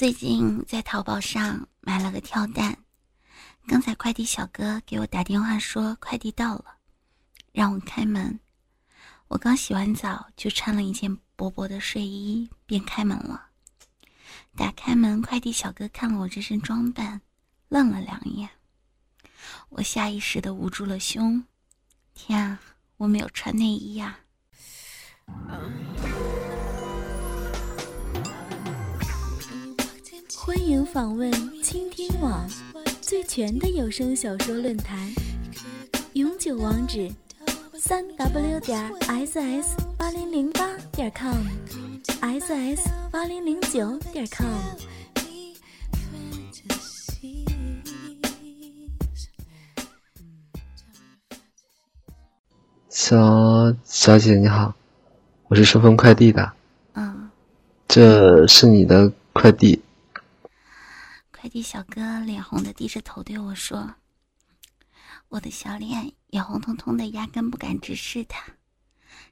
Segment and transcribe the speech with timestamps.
[0.00, 2.74] 最近在淘宝上买了个跳蛋，
[3.66, 6.76] 刚才快递小哥给我打电话说快递到了，
[7.52, 8.40] 让我开门。
[9.28, 13.48] 我刚洗完澡，就穿了一件薄薄的睡衣，便开门了。
[14.56, 17.20] 打开门，快递小哥看了我这身装扮，
[17.68, 18.48] 愣了两眼。
[19.68, 21.44] 我下意识的捂住了胸。
[22.14, 22.58] 天啊，
[22.96, 24.18] 我没有穿内衣呀！
[30.50, 31.30] 欢迎访问
[31.62, 32.44] 倾听网
[33.00, 34.98] 最全的有声小说论坛，
[36.14, 37.08] 永久网址：
[37.74, 44.48] 三 w 点 ss 八零零八点 com，ss 八零零九点 com。
[52.88, 54.74] 小小姐你好，
[55.46, 56.52] 我是顺丰快递的，
[56.94, 57.30] 嗯，
[57.86, 59.80] 这是你的快递。
[61.40, 63.94] 快递小哥脸红的低着头对我说
[65.30, 68.44] ：“我的小脸也红彤彤的，压根不敢直视他，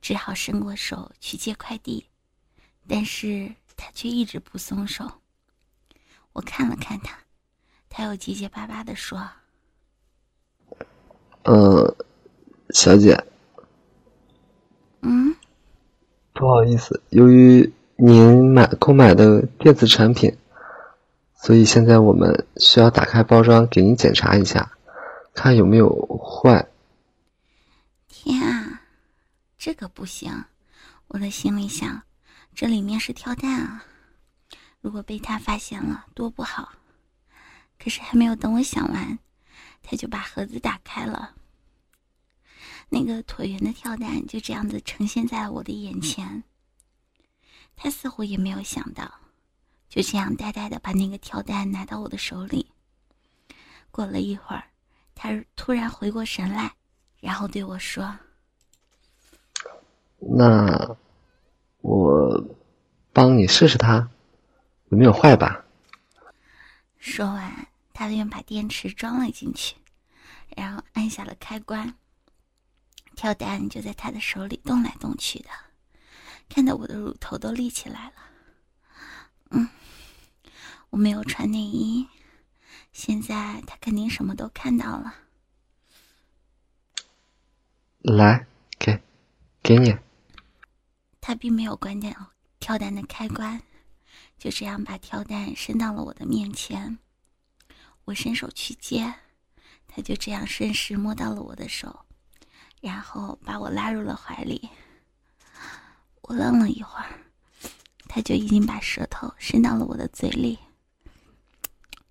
[0.00, 2.06] 只好伸过手去接快递，
[2.88, 5.20] 但是他却一直不松手。
[6.32, 7.18] 我看了看他，
[7.90, 9.28] 他又结结巴巴的说
[11.44, 11.94] ：‘呃，
[12.70, 13.22] 小姐，
[15.02, 15.36] 嗯，
[16.32, 20.34] 不好意思，由于您买购买的电子产品。’”
[21.42, 24.70] 所以现在我们需要打开包装给您检查一下，
[25.32, 25.88] 看有没有
[26.18, 26.68] 坏。
[28.08, 28.82] 天啊，
[29.56, 30.44] 这个不行！
[31.08, 32.02] 我的心里想，
[32.54, 33.84] 这里面是跳蛋啊，
[34.82, 36.72] 如果被他发现了，多不好。
[37.82, 39.18] 可是还没有等我想完，
[39.82, 41.34] 他就把盒子打开了。
[42.90, 46.44] 那个椭圆的跳蛋就这样子呈现在了我的眼前。
[47.76, 49.10] 他似乎也没有想到。
[49.90, 52.70] 就这样呆呆的把那个跳蛋拿到我的手里。
[53.90, 54.62] 过了一会儿，
[55.16, 56.72] 他突然回过神来，
[57.18, 58.16] 然后对我说
[60.16, 60.96] ：“那
[61.80, 62.56] 我
[63.12, 64.08] 帮你试试它，
[64.90, 65.64] 有没有坏吧？”
[67.00, 69.74] 说完，他便把电池装了进去，
[70.56, 71.92] 然后按下了开关。
[73.16, 75.50] 跳蛋就在他的手里动来动去的，
[76.48, 78.12] 看得我的乳头都立起来了。
[79.50, 79.68] 嗯。
[80.90, 82.06] 我没有穿内衣，
[82.92, 85.14] 现在他肯定什么都看到了。
[88.00, 88.46] 来，
[88.78, 89.00] 给，
[89.62, 89.96] 给你。
[91.20, 92.12] 他并没有关掉
[92.58, 93.62] 跳蛋的开关，
[94.38, 96.98] 就这样把跳蛋伸到了我的面前。
[98.06, 99.14] 我伸手去接，
[99.86, 102.04] 他就这样顺势摸到了我的手，
[102.80, 104.68] 然后把我拉入了怀里。
[106.22, 107.06] 我愣了一会儿，
[108.08, 110.58] 他就已经把舌头伸到了我的嘴里。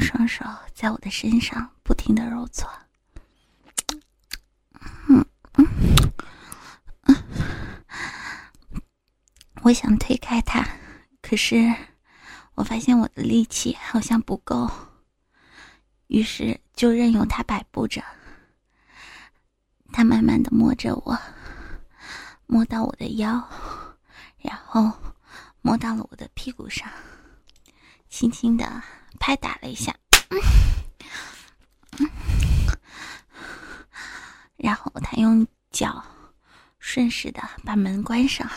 [0.00, 0.44] 双手
[0.74, 2.68] 在我的身上不停的揉搓，
[5.08, 5.24] 嗯
[5.54, 5.66] 嗯
[7.02, 7.14] 嗯，
[9.62, 10.66] 我想推开他，
[11.20, 11.72] 可是
[12.54, 14.70] 我发现我的力气好像不够，
[16.06, 18.02] 于是就任由他摆布着。
[19.92, 21.18] 他慢慢的摸着我，
[22.46, 23.48] 摸到我的腰，
[24.38, 24.90] 然后
[25.60, 26.88] 摸到了我的屁股上，
[28.08, 28.82] 轻轻的。
[29.20, 29.94] 拍打了一下，
[34.56, 36.02] 然后他用脚
[36.78, 38.50] 顺势的把门关上，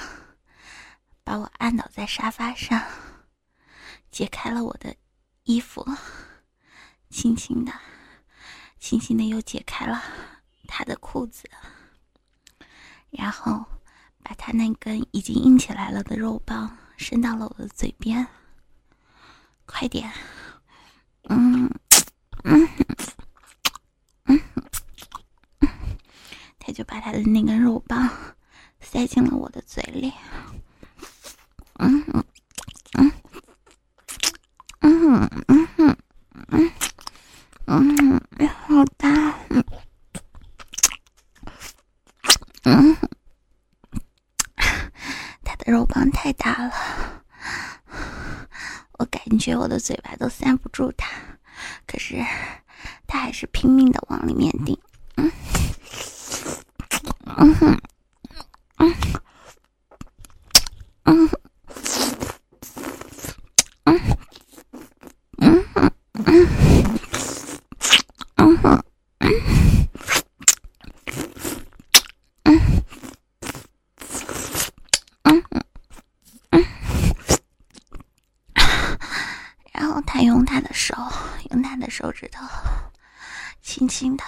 [1.24, 2.82] 把我按倒在沙发上，
[4.10, 4.96] 解开了我的
[5.44, 5.86] 衣服，
[7.10, 7.74] 轻轻的、
[8.80, 10.02] 轻轻的又解开了
[10.66, 11.44] 他的裤子，
[13.12, 13.66] 然后
[14.24, 18.26] 把他那根已经硬起来了的肉棒伸到了我的嘴边，
[19.66, 20.10] 快点。
[21.30, 21.70] 嗯。
[22.44, 22.68] 嗯。
[24.26, 24.42] 嗯。
[25.60, 25.68] 嗯，
[26.60, 28.10] 他就把他的那根肉棒
[28.82, 30.14] 塞进了我的嘴里。
[31.80, 32.04] 嗯。
[32.12, 32.24] 嗯。
[32.94, 33.12] 嗯。
[34.82, 35.30] 嗯。
[35.48, 35.68] 嗯。
[36.50, 36.72] 嗯。
[37.66, 38.22] 嗯。
[38.38, 39.10] 嗯，好大！
[39.50, 39.64] 嗯，
[42.64, 42.98] 嗯。
[45.44, 46.74] 他的肉棒太大了。
[49.00, 49.96] 我感觉我的嘴
[50.44, 51.10] 巴都塞不住他，
[51.88, 52.18] 可是
[53.08, 54.78] 他还是拼命的往里面顶。
[55.16, 55.32] 嗯，
[57.38, 57.82] 嗯哼，
[58.78, 58.94] 嗯，
[61.04, 61.30] 嗯，
[63.86, 64.00] 嗯，
[65.36, 66.52] 嗯哼，嗯，
[68.38, 68.84] 嗯哼。
[79.74, 80.96] 然后他用他的手，
[81.52, 82.46] 用他的手指头，
[83.62, 84.24] 轻轻的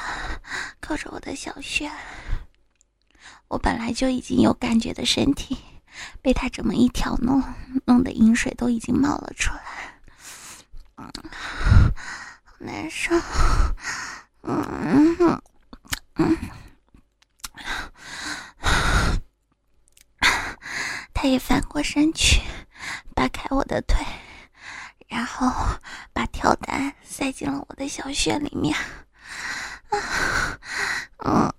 [0.80, 1.92] 扣着我的小穴。
[3.48, 5.58] 我本来就已经有感觉的身体，
[6.22, 7.42] 被他这么一挑弄，
[7.86, 9.62] 弄得饮水都已经冒了出来，
[10.96, 11.12] 好
[12.60, 13.16] 难受，
[14.44, 15.42] 嗯
[16.16, 16.38] 嗯，
[21.14, 22.42] 他也翻过身去，
[23.16, 24.06] 扒开我的腿。
[25.08, 25.50] 然后
[26.14, 28.76] 把跳蛋塞进了我的小穴里面，
[29.90, 29.98] 啊
[31.26, 31.54] 嗯，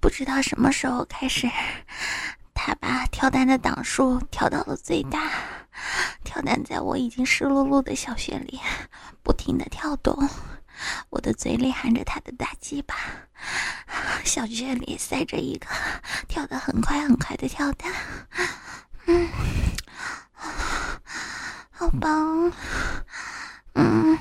[0.00, 1.48] 不知道什么时候开始，
[2.54, 5.30] 他把跳蛋的档数调到了最大，
[6.24, 8.60] 跳蛋在我已经湿漉漉的小穴里
[9.22, 10.28] 不停的跳动，
[11.10, 12.96] 我的嘴里含着他的大鸡巴，
[14.24, 15.66] 小穴里塞着一个
[16.28, 17.92] 跳得很快很快的跳蛋，
[19.06, 19.28] 嗯。
[21.82, 22.52] 好棒，
[23.74, 24.16] 嗯，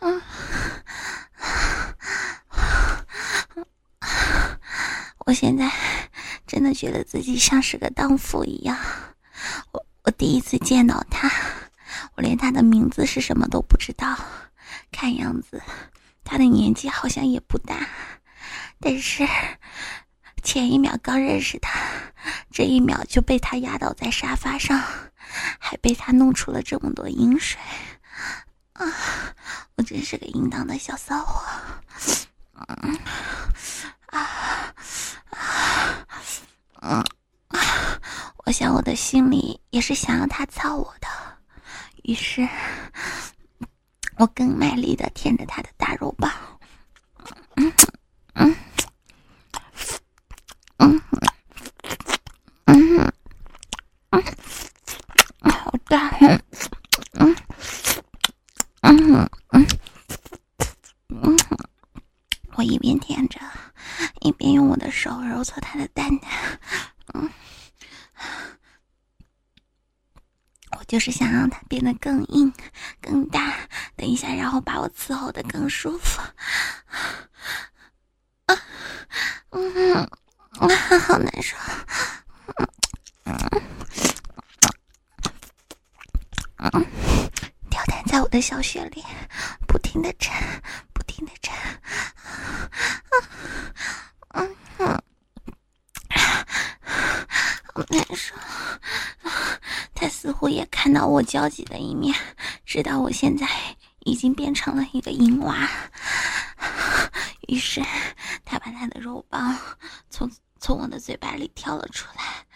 [0.00, 0.22] 嗯，
[5.18, 5.70] 我现在
[6.48, 8.76] 真的觉得自己像是个荡妇一样。
[9.70, 11.30] 我我第一次见到他，
[12.16, 14.18] 我连他的名字是什么都不知道。
[14.90, 15.62] 看样子
[16.24, 17.88] 他的年纪好像也不大，
[18.80, 19.28] 但是。
[20.42, 21.80] 前一秒刚认识他，
[22.56, 24.82] 这一秒就被他压倒在沙发上，
[25.58, 27.60] 还被他弄出了这么多饮水，
[28.72, 28.86] 啊！
[29.74, 31.44] 我真是个淫荡的小骚货，
[32.54, 32.98] 嗯，
[34.06, 34.74] 啊
[36.80, 37.04] 啊，
[37.50, 37.60] 嗯，
[38.46, 41.06] 我想我的心里也是想要他操我的，
[42.04, 42.48] 于是，
[44.16, 46.32] 我更卖力的舔着他的大肉棒，
[47.56, 47.70] 嗯
[48.32, 48.56] 嗯。
[50.78, 51.02] 嗯
[52.66, 53.12] 嗯
[54.10, 54.22] 嗯，
[55.50, 57.36] 好大，嗯
[58.82, 59.66] 嗯嗯
[61.08, 61.36] 嗯，
[62.54, 63.40] 我一边舔着，
[64.20, 66.30] 一边用我的手揉搓他的蛋蛋，
[67.12, 67.30] 嗯，
[70.78, 72.50] 我就是想让它变得更硬、
[73.02, 73.54] 更大，
[73.96, 76.22] 等一下，然后把我伺候的更舒服，
[78.46, 78.56] 啊，
[79.50, 79.94] 嗯。
[80.58, 80.66] 啊，
[81.06, 81.54] 好难受！
[83.24, 83.36] 嗯
[86.72, 86.86] 嗯
[87.68, 89.04] 吊带在我的小穴里
[89.68, 90.32] 不停的震，
[90.94, 91.52] 不停的震，
[93.10, 93.20] 嗯
[97.88, 98.34] 难受！
[99.94, 102.14] 他似乎也看到我焦急的一面，
[102.64, 103.48] 知道我现在
[104.00, 105.68] 已经变成了一个淫娃，
[107.48, 107.82] 于是
[108.44, 109.58] 他把他的肉棒
[110.10, 110.30] 从。
[110.58, 112.46] 从我的嘴巴里挑了出来，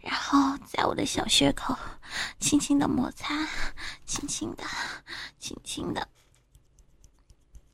[0.00, 1.76] 然后在我的小穴口
[2.40, 3.46] 轻轻的摩擦，
[4.06, 4.64] 轻轻的，
[5.38, 6.08] 轻轻的，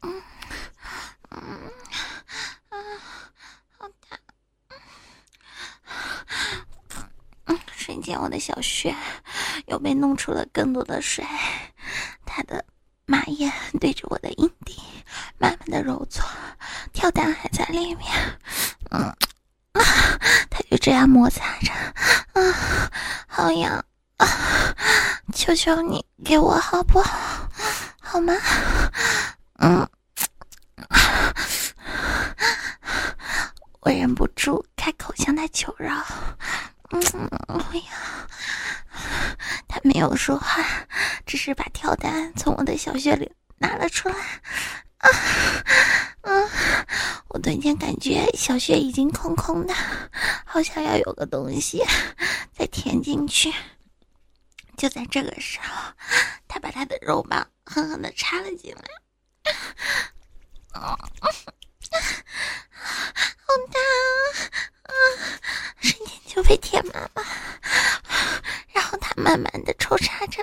[0.03, 0.23] 嗯
[1.31, 1.73] 嗯，
[3.79, 4.19] 好大，
[7.97, 8.95] 嗯，瞬间我的小穴
[9.69, 11.25] 又被弄出了更多的水，
[12.27, 12.63] 他的
[13.07, 13.51] 马眼
[13.81, 14.77] 对着我的阴蒂
[15.39, 16.23] 慢慢的揉搓，
[16.93, 18.07] 跳蛋还在里面，
[18.91, 19.15] 嗯。
[20.51, 21.73] 他就这样摩擦着，
[22.41, 22.91] 啊，
[23.27, 23.85] 好痒
[24.17, 24.27] 啊！
[25.35, 27.49] 求求你给我好不好？
[28.01, 28.33] 好吗？
[29.59, 29.87] 嗯，
[33.81, 35.95] 我忍不住开口向他求饶。
[36.91, 37.01] 嗯，
[37.49, 38.29] 我呀，
[39.67, 40.65] 他没有说话，
[41.27, 44.15] 只是把跳蛋从我的小穴里拿了出来。
[44.99, 45.11] 啊，
[46.23, 46.49] 嗯，
[47.29, 49.75] 我突然间感觉小穴已经空空的，
[50.45, 51.85] 好像要有个东西
[52.53, 53.53] 再填进去。
[54.77, 55.93] 就在这个时候，
[56.47, 58.83] 他把他的肉棒狠狠的插了进来，
[60.73, 60.97] 好
[63.73, 63.81] 大
[64.83, 64.93] 啊！
[65.81, 66.76] 瞬间就被填，
[69.27, 70.41] 慢慢的抽插着。